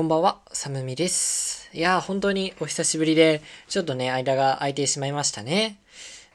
[0.00, 1.68] こんばんは、サムミです。
[1.74, 5.76] いやー、本当にお久しぶりで、ちょっとね、間が空いてしまいましたね。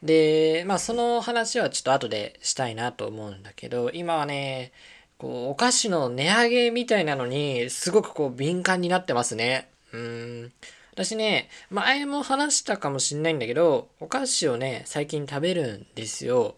[0.03, 4.71] で、まあ、その話はちょっと後でしたいなと思うんだけど、今はね、
[5.17, 9.67] こう、お菓子の値上げみたいなのに、すごくこう、敏感になってますね。
[9.93, 10.53] うーん。
[10.93, 16.53] 私ね、前も話したかもしんないんだけど、お菓子をね、最近食べるんですよ。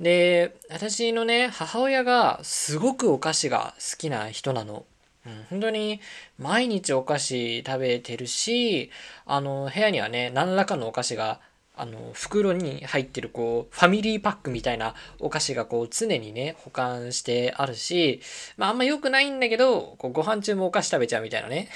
[0.00, 4.86] で、私のね、母親がすごくお菓子が好きな人なの。
[5.26, 6.00] うん、本当に
[6.38, 8.90] 毎日お菓子食べてるし、
[9.26, 11.40] あの、部屋にはね、何らかのお菓子が、
[11.78, 18.22] あの、袋に入ってる、こう、ファミリーパックみたいなお菓子が、こう、常にね、保管してあるし、
[18.56, 21.68] まあ、あんま良くないんだけど、こうご飯中もお菓子食べちゃうみたいなね、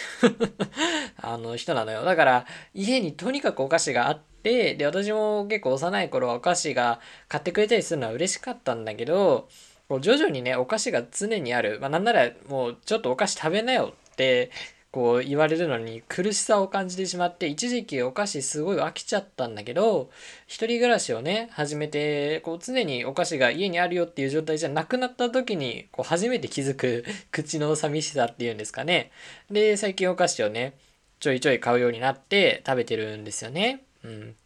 [1.21, 2.05] あの、人なのよ。
[2.05, 9.49] だから、家にとにかくお菓子があって、で、私も結構幼い頃はお菓子が買ってくれたりするのは嬉しかったんだけど、
[9.91, 14.53] こう徐々にねお菓子が常にある、まあ、なんならもうちょっとお菓子食べなよって
[14.93, 20.11] こう言われるのに苦しさを感じてしまって一時期お菓子すごい飽きちゃったんだけど
[20.47, 29.11] 一人暮らしをね始めてこう常にお菓子が家にあるよっていう状態じゃなくなった時にこう初めて気づく口の寂しさっていうんですかね。
[29.51, 30.75] で最近お菓子をね
[31.19, 33.83] ちょいちょい買うようになって食べてるんですよね。
[34.05, 34.37] うん。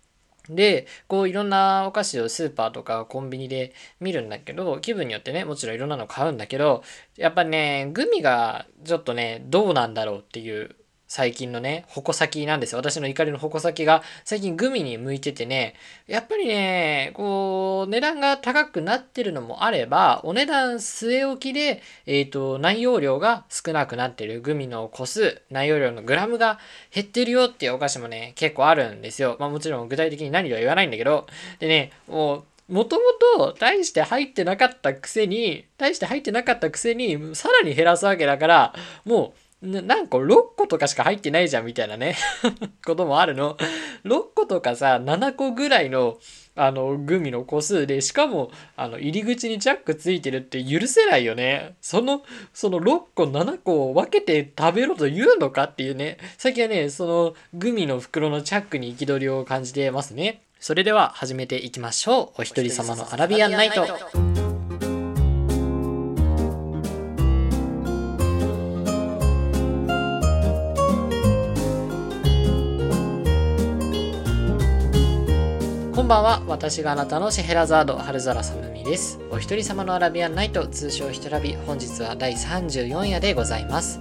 [0.48, 6.82] で、こういろんなお菓子をスーパーとかコンビニで見るんだけど、気分によってね、もちろんいろんなの買うんだけど、
[7.16, 12.78] やっぱね、グミがちょっとね、どうなんだろうっていう最近のね、矛先なんですよ。
[12.78, 15.74] 私の怒りの矛先が最近グミに向いててね、
[16.06, 26.58] やっぱりね、こう、値段が高くなってるのもあれば、お値段据え置きで、えっ、と、内容量が少なくなってるグミの個数、内容量のグラムが
[26.92, 29.36] 減ってるよっていうお菓子もね、結構あるんですよ。
[29.38, 31.26] まあもちろん具体的に何とは言わないんだけど、
[31.58, 33.02] でね、もう、もとも
[33.38, 38.74] と大して入ってなかったくせに、大して入ってなかったくせに、さらに減らすわけだから、
[39.04, 42.16] もう、ななんか6個とかしか入ってないじゃんみたいなね
[42.84, 43.56] こともあるの。
[44.04, 46.18] 6個とかさ、7個ぐらいの、
[46.56, 51.74] あの、グミの個数で、しかも、あの、入り口にチャックついてるって許せないよね。
[51.80, 52.22] その、
[52.52, 56.18] その6個、7個を分けて食べろと言うのかっていうね。
[56.36, 60.42] 最近はね、その、グミの袋のチャックに憤りを感じてますね。
[60.60, 62.40] それでは始めていきましょう。
[62.40, 64.43] お一人様のアラビアンナイト。
[76.04, 76.42] んばんは。
[76.46, 79.18] 私があなたのシェヘラザード、春空さむみです。
[79.30, 84.00] お一人様のアラビアンナイト、通称ひとラビ、本日は第34夜でございます。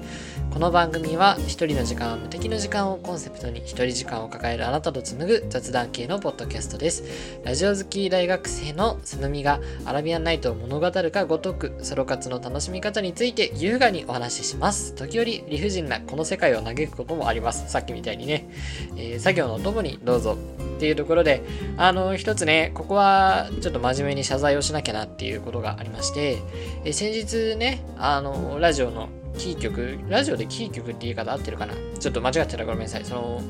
[0.52, 7.06] この番組は一人の時間は無敵の時間をコンセプトに一人時間を抱えるあなたと紡ぐ雑談系のポッドキャストです。
[7.46, 14.94] ラジオ好き大学生のさむみがアラビアンナイトを物語るかごとくソロ活の楽しみ方について優雅にお話しします。
[14.96, 17.72] 時折理不尽なこの世界を嘆くこともあります。
[17.72, 18.50] さっきみたいにね。
[18.98, 20.38] えー作業のお供にどうぞ
[20.76, 21.42] っていうところで、
[21.78, 26.40] あの、一つね、ここはちょっと真面目に謝罪をしなきゃなっていうことがありまして、
[26.86, 31.74] え先日ね、あの、ラジオのキー局、ラジオでキー局って言い方合ってるかな？
[32.00, 33.06] ちょっと間違ってたらごめんなさい。
[33.06, 33.42] その、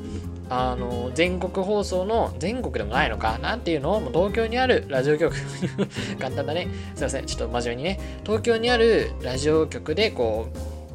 [0.50, 3.38] あの、全国放送の、全国でもないのか？
[3.40, 3.96] なんていうの？
[3.96, 5.36] を、もう東京にあるラジオ局、
[6.20, 6.68] 簡単だね。
[6.96, 7.26] すいません。
[7.26, 10.48] ちょっと真面目にね、東京にあるラジオ局で、こ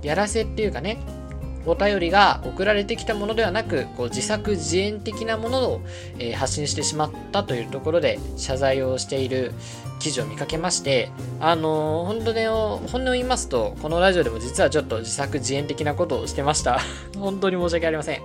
[0.03, 0.99] う、やらせっていうかね、
[1.69, 5.81] お便りが送られてきたものではなくこう自作自演的なものを、
[6.19, 9.53] えー発信してしまったというところで謝罪をしている
[9.99, 16.81] 記事を見かけましてあのー本当ね本音を言いますとこのラジオでも実はちょっと自作自演的なことをしてました。
[17.19, 18.23] 本当に申し訳ありません。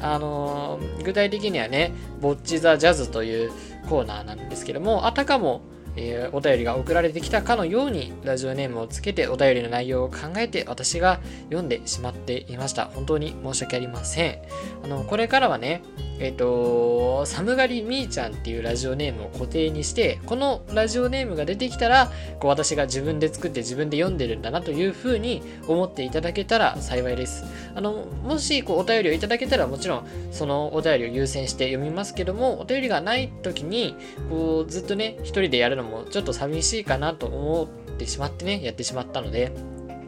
[0.00, 3.52] あのー具体的にはね「ボッチ・ザ・ジャズ」という
[3.88, 5.62] コーナーなんですけどもあたかも
[5.96, 12.86] えーお便りが送られてきたかのようにラジオネームをつけてお便りの内容を考えて私が読んでしまっていました。
[12.86, 14.38] 本当に申し訳ありません。
[14.84, 15.82] あの、これからはね、
[16.18, 27.44] えっ、と、寒がりみーちゃんっていうラジオネームを固定にして、このラジオネームが出てきたら、こう私が自分で作って自分で読んでるんだなというふうに思っていただけたら幸いです。
[27.74, 33.94] あの、もしこうお便りをいただけたらもちろんそのお便りを優先して読みますけども、お便りがない時に、
[34.30, 39.52] こうずっとね、一人でやるのももちょっと寂しいかなと思ってしまってね、やってしまったので、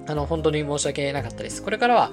[0.06, 1.62] あの、本当に申し訳なかったです。
[1.62, 2.12] これからは、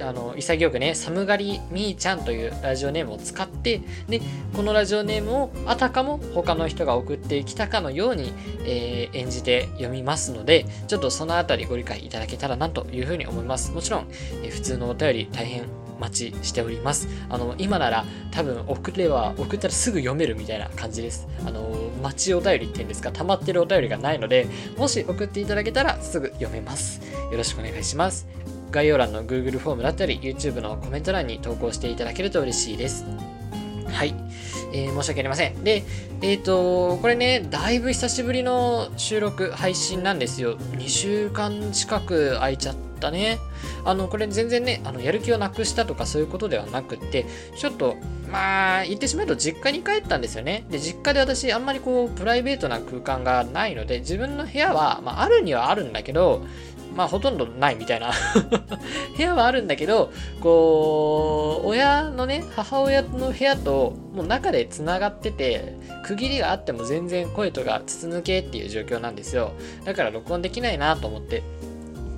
[0.00, 4.20] あの、潔くね、寒がりみーちゃんというラジオネームを使って、で、
[4.54, 8.32] このラジオネームをあたかも他の人が送ってきたかのように、
[8.64, 13.72] えー演じて読みますので、ちょっとそのあたりご理解いただけたらなというふうに思います。
[13.72, 14.08] もちろん、
[14.42, 15.64] えー普通のお便り大変
[15.98, 17.08] 待ちしております。
[17.28, 21.26] あの、今なら多分送れば、送ったらすぐ読めるみたいな感じです。
[21.46, 24.46] あの、待ちお便りっていうんですか、溜まってるお便りがないので、
[24.76, 27.00] もし送っていただけたらすぐ読めます。
[27.30, 28.26] よろしくお願いします。
[28.70, 33.04] 概要欄の Google フォームだったり YouTube のコメント欄に投稿していただけると嬉しいです。
[33.90, 34.14] はい。
[34.72, 35.64] えー、申し訳ありません。
[35.64, 35.82] で、
[36.20, 40.58] えっ、ー、と、これね、だいぶ久しぶりの収録、配信なんですよ。
[40.58, 43.38] 2週間近く空いちゃったね。
[43.84, 47.26] あの、これ全然ね、あの、やる気をなくしたとかそういうことではなくって、
[47.56, 47.96] ちょっと、
[48.30, 50.64] まあ、言ってしまうと実家に帰ったんですよね。
[50.70, 56.44] で、実家で私、あんまりこう、プライベートな空間がないので、自分の部屋は、まあ、あるにはあるんだけど、
[56.98, 58.10] まあほとんどないみたいな
[59.16, 60.10] 部屋はあるんだけど、
[60.40, 69.52] こう、親のね、母親の部屋ともう中で繋がってて、区切りがあっても全然声とか筒抜けっていう状況なんですよ。
[69.84, 71.44] だから録音できないなと思って。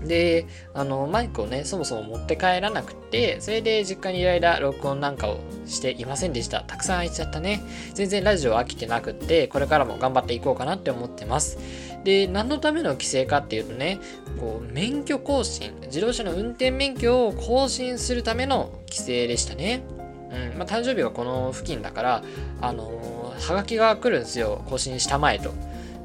[0.04, 6.62] で、あの、マイクをね、そもそも持って帰らなくて、それで実家にいる間、録音なんかをしていませんでした。
[6.62, 7.62] たくさん空いちゃったね。
[7.94, 11.58] 全然ラジオ飽きてなくって、これからも頑張っていこうかなって思ってます。
[12.04, 13.98] で、何のための規制かっていうとね、
[14.38, 19.82] こう、免許更新、自動車の運転免許を更新するための規制でしたね。
[20.30, 22.24] うん、まあ、誕生日がこの付近だから、
[22.60, 25.52] あのー、はがきが来るんですよ、更新した前と。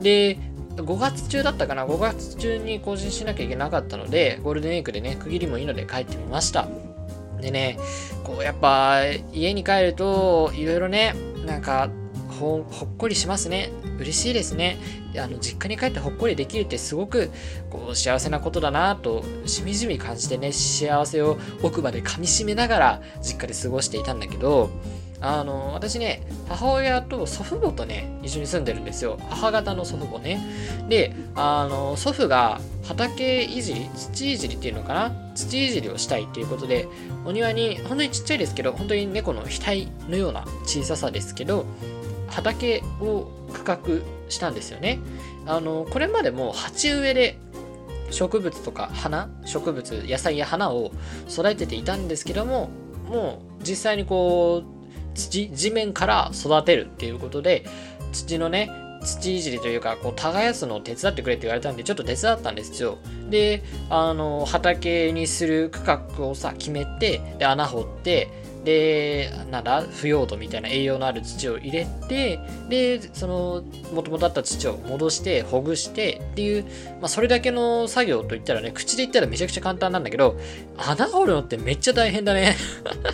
[0.02, 0.38] で、
[0.76, 6.68] 5月中だったかな ?5 月中に更新しなきゃいけなかったので、ゴールデンウィークでね、区切りもいいので帰ってみました。
[7.42, 7.78] でね、
[8.24, 9.02] こうやっぱ
[9.34, 11.90] 家に帰ると、いろいろね、なんか
[12.40, 13.72] ほほっこりしますね。
[14.00, 14.78] 嬉しいですね。
[15.18, 17.32] あの実家に帰ってほっこりできるってすごく
[17.70, 24.70] こう幸せなことだなとしみじみ感じてね幸せを奥歯で噛みしめながら実家で過ごしていたんだけど
[25.22, 29.18] あの私ね母親と祖父母とね一緒に住んでるんですよ。
[29.30, 30.46] 母方の祖父母ね。
[30.90, 35.12] であの祖父が畑いじり土いじりっていうのかな？
[35.34, 36.88] 土いじりをしたいっていうことで
[37.26, 41.66] お庭に本当にちっちゃいですけど本当に猫の額のような小ささですけど
[42.28, 43.80] 畑を区画
[44.30, 45.00] したんですよね。
[45.48, 47.38] あのこれまでも鉢植えで
[48.12, 49.30] 植物とか花？
[49.46, 50.92] 植物野菜や花を
[51.30, 52.70] 育てていたんですけども
[53.08, 54.75] もう実際にこう
[55.16, 57.66] 土地面から育てるっていうことで
[58.12, 58.70] 土のね
[59.02, 62.98] 土いじりというかこう耕すのを手伝ってくれって言われたんでちょっと手伝ったんですよ
[63.30, 68.30] であの畑にする区画をさ決めてで穴掘って
[68.66, 73.64] で、なんだ、腐葉土みたいな栄養のある土を入れて、で、その、
[73.94, 76.64] もともとあった土を戻して、ほぐしてっていう、
[77.00, 80.38] まあ、それだけの作業といったらね、口で言ったらめちゃくちゃ簡単なんだけど、
[80.78, 82.56] 穴掘るのってめっちゃ大変だね。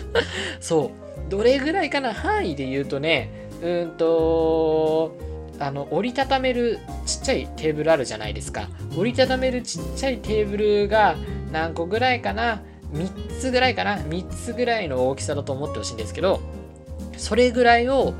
[0.58, 1.11] そう。
[1.28, 3.30] どれぐらいかな範囲で言うとね、
[3.62, 5.16] うんと、
[5.58, 8.68] あの折りたためるちっちゃいテーブルあるじゃないですか。
[8.96, 11.16] 折りたためるちっちゃいテーブルが
[11.52, 16.40] 何個ぐらいかな？3つぐらいかな？3つぐらいの大きさだと思ってほしいんですけど
[17.16, 18.14] それぐらいを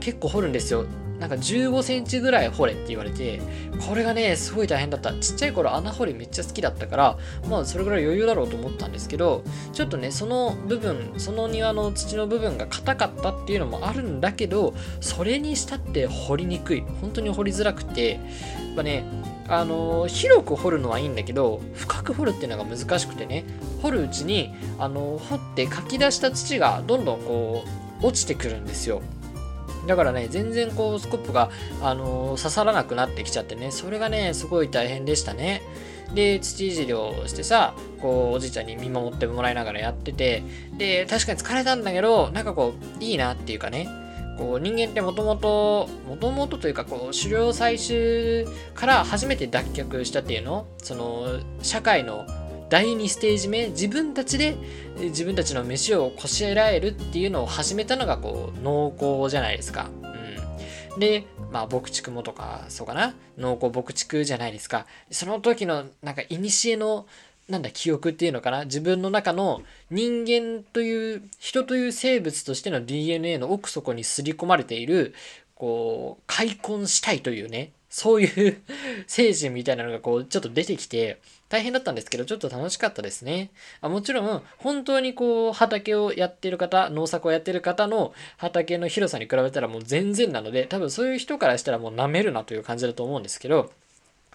[0.00, 0.86] 結構掘るんですよ。
[1.18, 3.40] なんか15センチぐらい掘れって言われて、
[3.88, 5.12] これがね、すごい大変だった。
[5.14, 7.18] ちっちゃい頃穴掘りめっちゃ好きだったから、
[7.48, 9.42] まあそれぐらい余裕だろうと思ったんですけど、
[9.72, 16.82] ちょっとね、その部分、その庭の土の部分が硬かったっていうのもあるんだけど、それにしたって掘りにくい。
[17.00, 18.20] 本当に掘りづらくて、やっ
[18.76, 19.04] ぱね、
[19.48, 23.44] あの広く掘るのはいいんだけど深く掘るっていうのが難しくてね
[23.80, 27.64] 掘るうちにあの掘ってかき出した土がどんどんこ
[28.02, 29.02] う落ちてくるんですよ
[29.86, 31.50] だからね全然こうスコップが、
[31.82, 35.62] あの刺さらなくなってきちゃってねそれがねすごい大変でしたね。
[36.14, 40.44] で土いじりをしてさこうおじいちゃんに見守ってもらいながらやってて
[40.78, 43.88] で確かに疲れたんだけどなんかこういいなっていうかね
[44.38, 50.68] こう人間ってもともともともとというかこう狩猟採集から初めて脱却したっていうの？
[50.78, 52.24] その社会の
[52.68, 54.56] 第2ステージ目自分たちで
[54.98, 59.88] 自分たちの飯をこしらえるっていうのを始めたのがこう農耕じゃないですか。
[60.92, 64.86] うん、でまあ牧畜もとかそうかな農耕牧畜じゃないですか。
[65.10, 67.06] その時のなんか古の
[67.48, 75.14] なんだ、記憶っていうのかな自分の中の人間という、人という生物としての DNA の奥底に刷り込まれている、
[75.54, 78.60] こう、開墾したいというね、そういう
[79.06, 83.50] 精神みたいなのがこう、ちょっと出てきて、大変だったんですけど、ちょっと楽しかったですね。
[83.80, 93.70] あもちろん、本当にこう、畑をやってる方、農作をやってる方の畑の広さに比べたらもう全然なので、多分そういう人からしたらもう舐めるなという感じだと思うんですけど、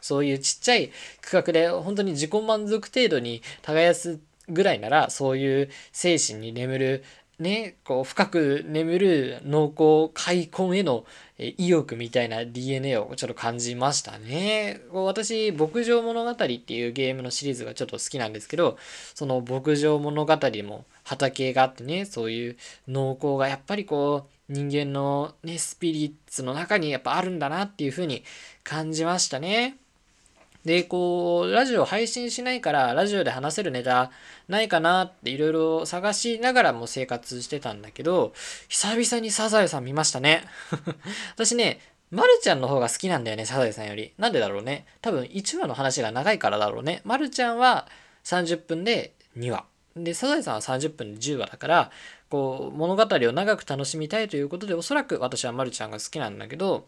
[0.01, 0.91] そういうちっちゃい
[1.21, 7.03] 区画で本当に自己満足程度に耕すぐらいならそういう精神に眠る
[7.41, 11.05] ね、こう深く眠る農耕開墾への
[11.39, 14.79] 意欲みたいな DNA をちょっと感じましたね。
[14.91, 18.77] 私、牧場物語っていうゲームのシリーズがちょっと好きなんですけど、
[19.15, 22.57] その牧場物語も畑があってね、そういう
[22.88, 28.24] 農耕がやっぱりこう人間のね、スピリッツの中にやっぱあるんだなっていうふうに
[28.63, 29.80] 感じましたね。
[30.65, 34.11] で、こう、ラジオ配信しないから、ラジオで話せるネタ
[34.47, 38.33] ないかなっていろいろ探しながらも生活してたんだけど、
[38.69, 40.43] 久々にサザエさん見ましたね。
[41.35, 41.79] 私ね、
[42.11, 44.13] まるちゃんの方が好きなんだよね、サザエさんより。
[44.17, 44.85] なんでだろうね。
[45.01, 47.01] 多分1話の話が長いからだろうね。
[47.05, 47.87] まるちゃんは
[48.23, 49.65] 30分で2話。
[49.95, 51.91] で、サザエさんは30分で10話だから、
[52.29, 56.85] こう、物語を長く楽しみたいということで、おそらく私はまるちゃんが好きなんだけど、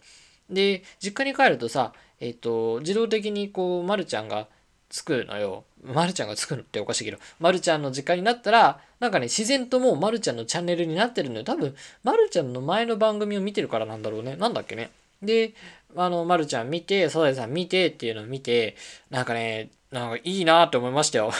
[0.49, 4.47] で、実家に帰るとさ、えっ、ー、と、自動的にこう、まるちゃんが
[4.87, 5.65] つくのよ。
[5.83, 11.43] まるちゃんがつくのっておかしいけど、まるちゃんの実家になったら、なんかね、自然ともうまるちゃんのチャンネルになってるのよ。
[11.43, 14.37] 多分、まるちゃんの前の番組を見てるからなんだろうね。
[14.37, 14.91] なんだっけね。
[15.21, 15.53] で、
[15.97, 18.77] あの、まるちゃん見て、サザエさん見てっていうのを見て、
[19.09, 21.33] なんかね、なんかいいなって思いましたよ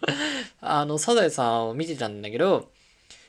[0.62, 2.70] あの、サザエさんを見てたんだけど、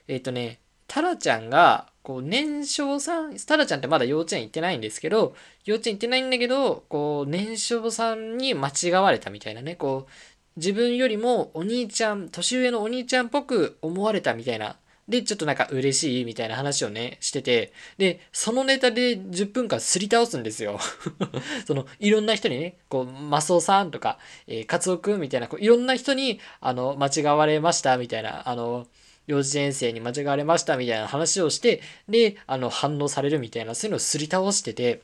[0.08, 10.12] えっ、ー、とね、タラちゃんが、こう、年少さん、タラちゃんってまだ幼稚園行ってないんですけど、幼稚園行ってないんだけど、こう、年少さんに間違われたみたいなね、こう、
[10.58, 14.76] 自分よりもお兄ちゃん、年上のお兄ちゃんっぽく思われたみたいな。
[15.08, 20.80] で、ちょっとなんか嬉しいみたいな話をね、してて、で、そのネタで10分間すり倒すんですよ。
[21.68, 24.18] その、いろんな人にね、こう、マスオさんとか、
[24.48, 28.88] えー、カツオくんみたいな、こういろんな人に、あの、間違われましたみたいな、あの、
[29.28, 35.02] 幼稚園生に間違われましたみたいな話をして、で、あの、反応されるみたいな、そういうのをすり倒してて、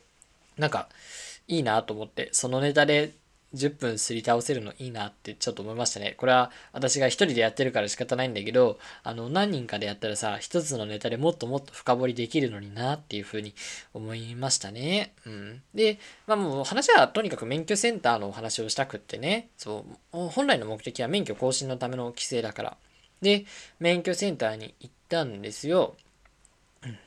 [0.58, 0.90] なんか、
[1.48, 3.12] いいなと思って、そのネタで
[3.56, 6.14] 10分すり倒せるのいいなってちょっと思いましたね。
[6.18, 13.56] これは私が一人でやってるから仕方ないんだけど、あの、何人かでやったらさ、一つのネタでもっともっと深掘りできるのになっていうふうに
[13.94, 15.14] 思いましたね。
[15.26, 15.62] うん。
[15.74, 22.78] で、まあもう話はとにかく免許センターのお話をしたくってね、そう、本来の目的は免許更新のための規制だから。
[23.22, 23.46] で、
[23.80, 25.96] 免許センターに行ったんですよ。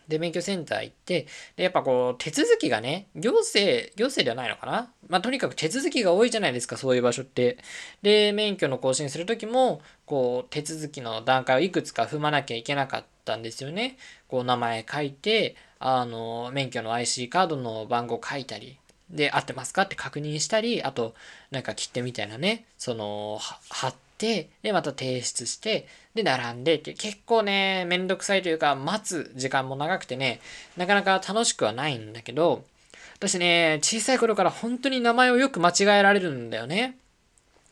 [0.06, 1.26] で、免許センター行って、
[1.56, 7.56] で、やっぱこう、手続きがね、行政、行政ではないのかなまあ、とにかく手続きが多いじゃないですか、そういう場所って。
[8.02, 13.96] で、免許の更新するときも、こう、手続きの段階をいくつか踏まなきゃいけなかったんですよね。
[14.28, 18.78] こう、名前書いて、あの、免許の IC カードの番号書いたり、
[19.08, 21.14] で、合ってますかって確認したり、あと、
[21.50, 23.38] なんか切手みたいなね、その、
[23.70, 30.40] 貼って、で、また提出して、で、並んでって、結構ね、めんどくさいというか、待つ時間も長くてね、
[30.76, 32.64] なかなか楽しくはないんだけど、
[33.16, 36.96] 私ね、小さい頃から本当に名前をよく間違えられるんだよね。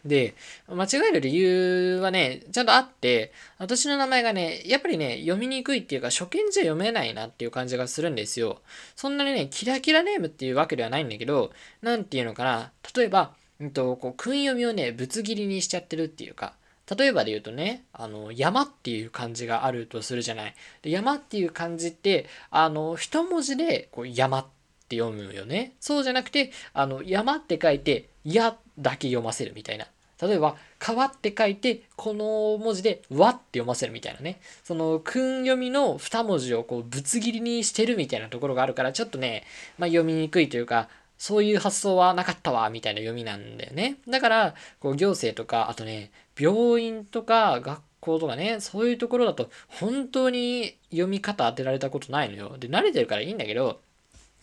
[0.05, 0.35] で、
[0.69, 8.61] 間違える理由はね、ちゃんとあって、私の名前がね、やっぱりね、読みにくいっていうか、初見じゃ読めないなっていう感じがするんですよ。
[8.97, 11.53] そんなにね、キラキラネームっていうわけではないんだけど、
[11.83, 13.35] なんていうのかな、例えば、
[13.67, 16.55] んと、こう、訓読みをね、ぶつ切りにしちゃってるっていうか、
[16.97, 20.55] 例えばで言うとね、あの、山っていう漢字があるとするじゃない。
[20.83, 24.47] で山っていう漢字って、あの、一文字で、こう、山っ
[24.89, 25.75] て読むよね。
[25.79, 29.87] そうじゃなくて、あの、山って書いて、やだけ読ませるみたいな。
[30.21, 34.41] 例えば、川って書いて、この文字で、わって読ませるみたいなね。
[34.65, 39.45] その、訓読みの二文字をこう、ぶつ切りにしてるみたいなところがあるから、ちょっとね、
[39.79, 43.99] まあ、読みにくいというか、そういう発想はなかったわ、みたいな読みなんだよね。
[44.09, 52.57] だから、こう行政とか、あとね、病院とか学校とかね、そういうところだと、本当に読み方当てられたことないのよ。
[52.59, 53.83] で、慣れてるからいいんだけど、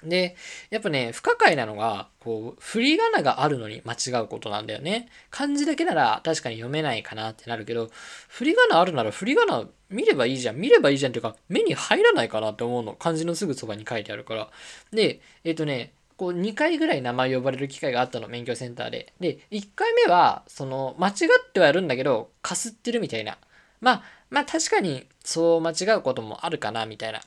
[0.03, 0.35] で、
[0.69, 5.09] やっぱね、不可解なのが、こう、振り仮名があるのに間違うことなんだよね。
[5.31, 7.89] 漢字だけなら確かに読めないかなってなるけど、
[8.27, 10.57] 振り仮名あるなら振り仮名見ればいいじゃん。
[10.57, 12.93] 見ればいいじゃんっていうか、目に入らないかなって思うの。
[12.93, 14.49] 漢字のすぐそばに書いてあるから。
[14.91, 19.13] で、えっ、ー、とね、こう2回ぐらい名前呼ばれる機会があったの、免許センターで。
[19.19, 23.37] で、1回目は、その、間違ってはやるんだけど、かすってるみたいな。
[23.81, 27.21] まあ、まあ確かに、そう間違うこともあるかな、みたいな。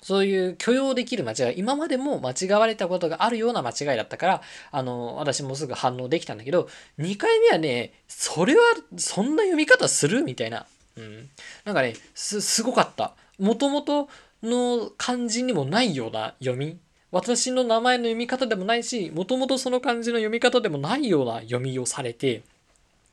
[0.00, 8.60] そういう許容できる間違い、今までも間違われたことがあるような間違いだったから、あの、私もすぐ反応できたんだけど、2回目はね、それは、
[8.96, 10.66] そんな読み方するみたいな。
[10.96, 11.28] うん。
[11.64, 13.14] なんかね、す、すごかった。
[13.40, 14.08] もともと
[14.42, 16.78] の漢字にもないような読み。
[17.10, 22.42] 私の名前の読み方でもないし、もともとその漢字の読み方でもないような読みをされて、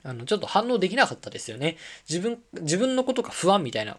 [0.04, 1.78] あの、ちょっと反応できなかったですよね。
[2.08, 3.98] 自分、自分のことが不安みたいな。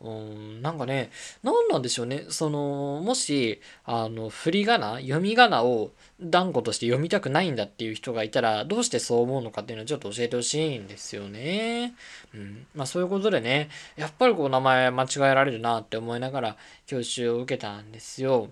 [0.00, 1.10] うん、なんかね、
[1.42, 2.24] 何なんでしょうね。
[2.30, 5.90] その、もし、あの、振り仮名、読み仮名を
[6.22, 11.94] 断固として読みたくないんだっていう人がいたら、どうしてそう思うのかっていうのをちょっと教えてほしいんですよね。
[12.34, 12.66] うん。
[12.74, 18.48] まあそういうことでね、やっぱりこう名前間違えられるなって思いながら教習を受けたんですよ。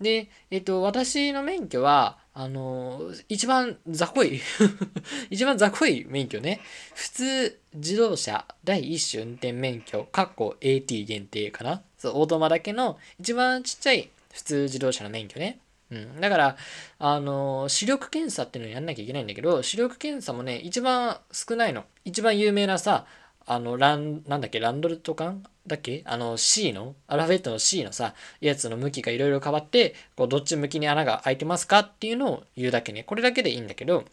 [0.00, 4.40] で、えっと、私の免許は、あの、一番雑魚い
[5.30, 6.60] 一番雑魚い免許ね。
[6.94, 15.60] 普通自動車第一種運転免許、かっこ AT 限定かなそう、オートマだけの一番ちっちゃい普通自動車の免許ね。
[15.90, 16.20] うん。
[16.20, 16.56] だから、
[16.98, 21.84] あの、視力検査っていうのをやんなきゃいけないんだけど、視力検査もね、一番少ないの。
[22.04, 23.06] 一番有名なさ、
[23.46, 26.02] あの、ラン、なんだっけ、ランドルト缶だっけ？
[26.04, 33.04] あの C の、アルファベットの C のさ、やつの向きがいろいろ変わって、こう、どっち向きに穴が開いてますかっていうのを言うだけね。
[33.04, 34.04] これだけでいいんだけど、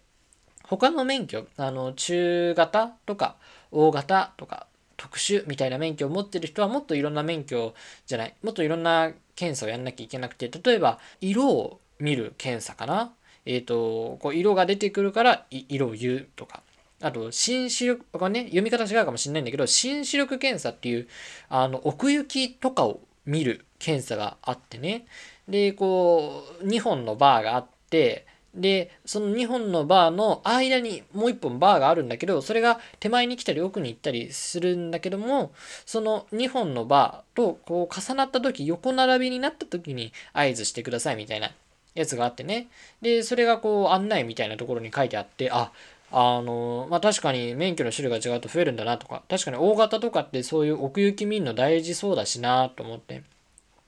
[0.64, 3.36] 他の免許、あの、中型とか、
[3.72, 7.74] 大型とか、特殊みたいな免許を持ってる人はもっといろんな免許
[8.06, 13.14] じゃない、もっといろんな検査をやんなきゃいけなくて、例えば、色を見る検査かな？
[13.46, 16.62] えっ、ー、と、こう色が出てくるから色を言うとか。
[17.04, 21.08] あと、新視力、これね、読み方違うかもしれないんだけど、新視力検査っていう、
[21.50, 25.06] あの、奥行きとかを見る検査があってね。
[25.48, 35.52] で、こう、2本のバーがあって、で、その2本のバーの間にもう1本バーがあるんだけど、それが手前に来たり奥に行ったりするんだけども、
[35.86, 41.52] その2本のバーとこう重なった時、横並びになった時に合図してくださいみたいな
[41.96, 42.68] やつがあってね。
[43.02, 45.72] で、それがこう案内みたいなところに書いてあって、あ、
[46.16, 53.24] あの、まあ、確かに免許の種類が違うと増えるんだなとか、確かに大型とかってそういう奥行き見るの大事そうだしなと思って、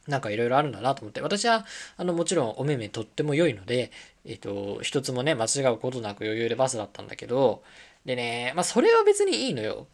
[0.07, 1.65] なんかいろいろあるんだなと思って、私は、
[1.97, 3.91] あの、もちろんお目目とっても良いので、
[4.25, 7.61] えっ、と、一つもね、間違うことなく余裕でバスだったんだけど、
[8.05, 9.85] でね、まあ、それは別にいいのよ。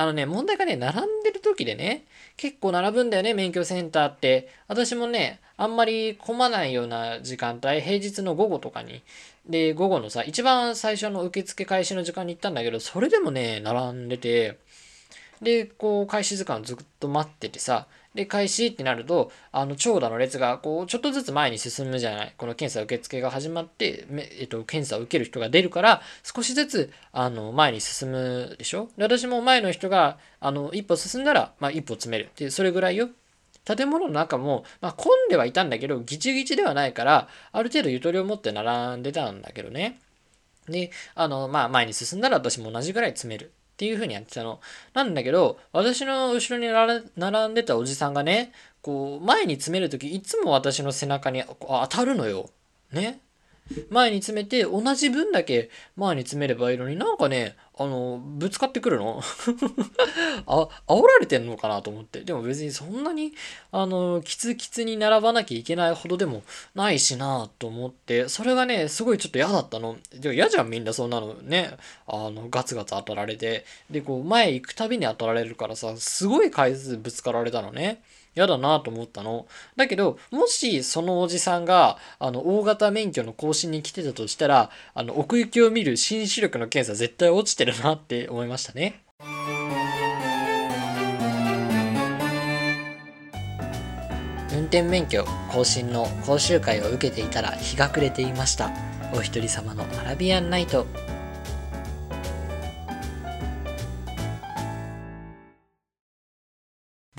[0.00, 2.04] あのね、問題がね、並んでる時でね、
[2.38, 4.48] 結構並ぶんだよね、免許センターって。
[4.66, 9.02] 私もね、あんまり混まないような時間帯、平日の午後とかに、
[9.46, 14.56] で、午後のさ、一番最初の受付開始の時間に行ったんだけど、それでもね、並んでて、
[15.42, 22.34] で、こう、開始時間ずっと待っててさ、で、開始ってなると、あの、長蛇の列が、こう、ちょっとずつ前に進むじゃない。
[22.36, 24.06] この検査受付が始まって、
[24.40, 33.10] えっと、検査を受ける人が出るから、少しずつ、あの、前に進むでしょで、私も前の人が、あの、一歩進んだら、まあ、一歩詰めるっていう、それぐらいよ。
[33.64, 40.00] 建物の中も、まあ、混んではいたんだけど、ギチギチではないから、ある程度ゆとりを持って並んでたんだけどね。
[40.68, 44.60] で、あの、まあ、前に進んだら私も同じぐらい詰めるっていう風にやってたの。
[44.92, 46.68] なんだけど、私の後ろに
[47.16, 52.50] 並んでたおじさんがね、こう、前に詰めるとき、いつも私の背中に当たるのよ。
[52.92, 53.20] ね。
[53.90, 59.22] 前に詰めて、同じ分だけ前に詰めればいいのになんかね、あの、ぶつかってくるの？
[60.46, 62.20] あ、煽られてんのかなと思って。
[62.20, 63.32] でも別にそんなに、
[63.72, 66.42] あの、キツキツに並ばなきゃいけないほどでも
[66.74, 69.96] ないしなと思って、それがね、すごいちょっと嫌だったの。
[70.14, 71.70] でも嫌じゃんみんなそんなのね、
[72.06, 73.64] あの、ガツガツ当たられて。
[73.90, 78.02] で、こう、前行くたびに当たられるからさ、すごい回数ぶつかられたのね。
[78.34, 79.46] 嫌だなと思ったの。
[79.76, 89.02] だけど、もしそのおじさんが、あの、大型免許の更新に来てたとしたら、あの、奥行きを見る新視力の検査絶対落ちてるなって思いましたね。
[94.52, 98.70] 運転免許更新の講習会を受けていたら日が暮れていました。
[99.12, 100.86] お一人様のアラビアンナイト。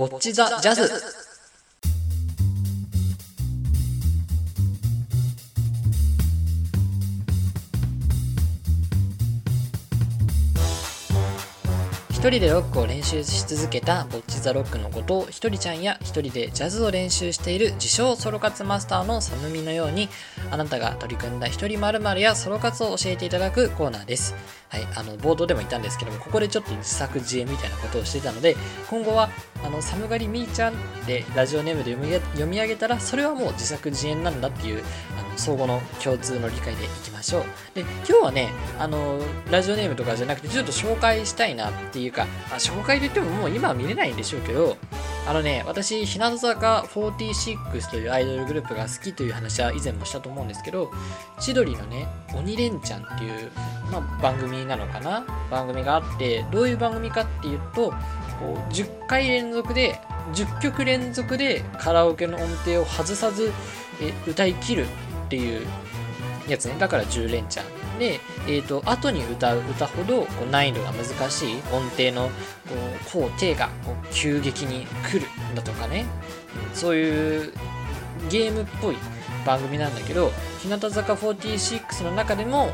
[0.08, 1.21] ぼっちザ・ジャズ。
[12.22, 20.08] 一人でロックを練習し続けたボッチザロックのことをひとりちゃんや一人でジャズを練習している自称ソロ活マスターのサムミのように
[20.52, 24.36] あなたが取り組んだ一人〇〇やソロ活を教えていただくコーナーです。
[24.70, 28.56] はい、あの冒頭でも言ったんですけどもここでちょっと自作自演みたいなことをしてたので
[28.90, 29.30] 今後は
[29.66, 31.92] あの寒がりみーちゃんってラジオネームで
[32.34, 34.84] 読み上げたらそれはもう自作自演なんだっていう
[35.38, 37.44] 相互の共通の理解でいきましょう。
[37.74, 39.20] で今日はねあの
[39.52, 44.78] ラジオネームとかじゃなくてちょっと紹介したいなっていうか、あ、紹介といってももう今は見れないんでしょうけど
[45.28, 50.92] あのね、私、日向坂46というアイドルグループが好きという話は以前もしたと思うんですけど、
[51.40, 53.52] 千鳥のね、鬼レンチャンっていう、
[53.92, 55.24] まあ、番組なのかな？
[55.52, 60.02] 番組があって、どういう番組かっていうと、こう10回連続で、
[60.34, 63.52] 10曲連続でカラオケの音程を外さず
[64.02, 64.88] え歌い切る
[65.32, 65.66] っていう
[66.50, 66.76] やつね。
[66.78, 68.00] だから10連チャン。
[68.00, 76.06] で、えっ、ー、と、後に歌う歌ほどこう難易度が難しい音程のこう高低がこう急激に来るだとかね、
[76.74, 77.54] そういう
[78.30, 78.98] ゲームっぽい
[79.46, 82.74] 番組なんだけど、日向坂46の中でもこ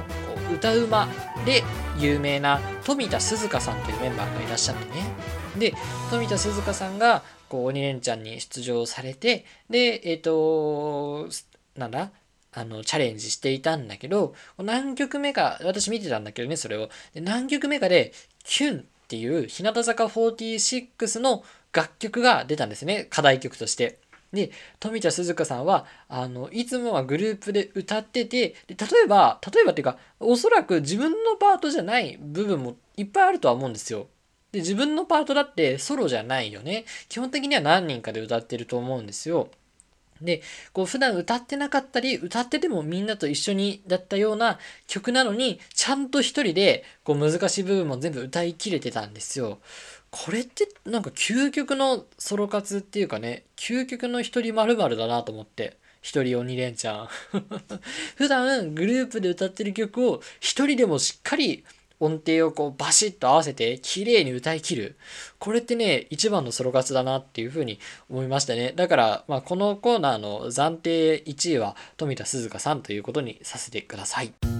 [0.51, 1.07] う歌うま
[1.45, 1.63] で
[1.99, 5.05] 有名な富田鈴香さんというメンバーがいらっしゃってね。
[5.59, 5.73] で、
[6.09, 11.29] 富田鈴香さんがこう鬼レンチャンに出場されて、で、えっ、ー、と、
[11.75, 12.09] なんだ？
[12.57, 16.89] あの、チャレンジしていたんだけど、何曲目か、私見てたんだけどね、それを。
[17.13, 23.99] で何曲目かで、キュンっていう日向坂46の楽曲が出たんですね、課題曲として。
[24.33, 34.07] で富田鈴香さんはあのいつもはグループで歌っててで例えば例えばっていうかおそらく自分のパートじゃない部分もいっぱいあるとは思うんですよ。
[34.51, 36.85] で自分のパートだってソロじゃないよね。
[37.09, 39.49] 基本的には何人かで歌ってると思うんですよ。
[40.21, 40.41] で、
[40.73, 49.59] こう普段歌ってなかったり、歌っててもみんなと一緒にだったような曲なのに、ちゃんと一人でこう難しい部分も全部歌いきれてたんですよ。
[50.09, 55.77] これってなんか究極のソロ活っていうかね、究極の一人〇〇だなと思って。
[56.01, 57.09] 一人鬼レンちゃん。
[58.15, 61.65] 普段グループで歌ってる曲を一人でもしっかり
[61.99, 64.97] 音程をこうバシッと合わせて綺麗に歌い切る。
[65.39, 67.79] これってね、一番のソロ活だなっていうふうに
[68.09, 68.73] 思いましたね。
[68.75, 74.56] だから、まあ、このコーナーの暫定1位は富田鈴香さんということにさせてください。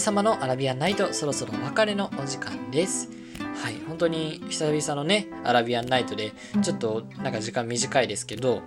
[0.00, 3.08] 様のアラビアンナイト、そろそろお別れのお時間です。
[3.62, 8.62] はい、本当に久々のね、アラビアンナイトで、ちょっとなんか時間短いですけど、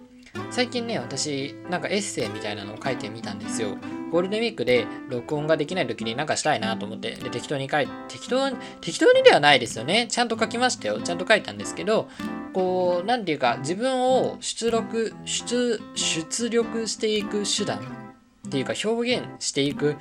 [0.51, 3.77] 最近ね、私、なんかエッセイみたいなのを書いてみたんですよ。
[4.11, 10.07] ゴールデンウィークで録音ができない時になんかしたいなと思って、で、適当に書いて、適当に、適当にではないですよね。
[10.09, 11.01] ちゃんと書きましたよ。
[11.01, 12.07] ちゃんと書いたんですけど、
[12.53, 17.79] こう、なんていうか、自分を出力、出、出力していく手段
[18.47, 19.97] っていうか表現していく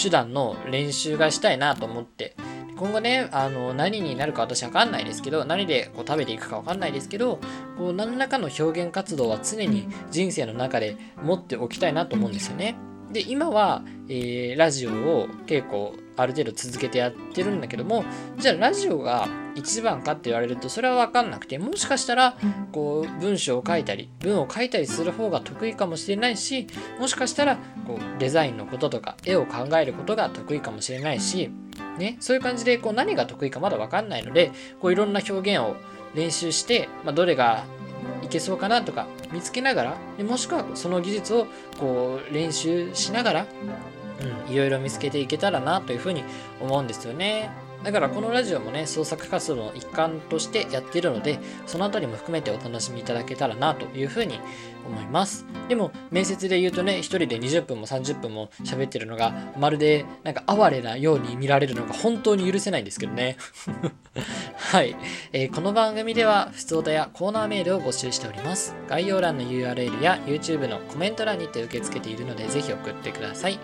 [0.00, 2.34] 手段の練習がしたいなと思って
[2.76, 7.38] 今後ねあの何になるか私わかんないですけど何でこう食べていくかわかんないですけど
[7.76, 12.89] こう何らかの表現活動は常に人生の中で持っておきたいなと思うんですよね。
[13.12, 18.04] で今は、えー、ラジオを結構ある程度続けてやってるんだけども
[18.38, 22.36] じゃあラジオが一番かって言われるとそれは分かんなくてもしかしたら
[22.72, 26.66] こう文章を書いたり文を書いたりする方が得意かもしれないし
[26.98, 31.50] もしかしたらこうデザインのこととか絵を考えることが得意かもしれないし、
[31.98, 35.76] ね、そういう感じでこう何が得意かまだ分かんないのでこういろんな表現を
[36.14, 37.79] 練習して、まあ、どれがい
[38.30, 41.46] けそうかなとか見つけながらでもしくはその技術を
[41.78, 43.46] こう練習しながら、
[44.46, 46.24] うん、いろいろ見つけていけたらなというふうに
[46.60, 47.50] 思うんですよね。
[47.82, 54.38] だからこのラジオもね、創作活動の一環としてやっているので、そのあたりも含めてお楽しみいただけたらなというふうに
[54.86, 55.46] 思います。
[55.68, 63.36] でも、面接で言うとね、一人で20分も30分も喋ってるのが、まるでなんか哀れなように見られるのが本当に許せないんですけどね。
[64.56, 64.96] はい、
[65.32, 68.74] えー、この番組では、ふつおたやコーナーメールを募集しております。
[68.88, 73.58] 概要欄の URL や YouTube のコメント欄にて受け付けているので、ぜひ送ってください。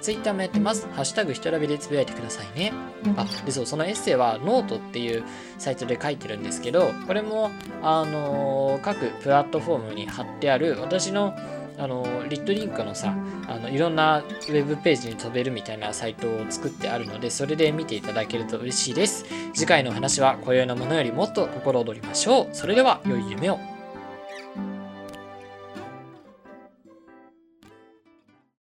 [0.00, 0.88] Twitter もやってます。
[0.92, 2.72] ハッシュタグひとらびでつぶやいてくださいね。
[3.16, 5.24] あ、で、そう、そのエッセイはノートっていう
[5.58, 7.50] サイトで書いてるんですけど、これも、
[7.82, 11.36] あのー、各プラットフォームに貼ってある私の
[11.78, 13.14] あのリットリンクのさ
[13.48, 19.24] あのいろんなウェブページに飛べるみたいなサイトを作ってあるのでそれで見ていただけると嬉しいです。
[19.54, 22.48] 次回の話は今宵のものよりもっと心躍りましょう。
[22.52, 23.79] それでは良い夢を。